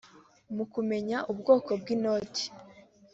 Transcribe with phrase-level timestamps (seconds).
[0.55, 2.45] mu kumenya ubwoko bw’inoti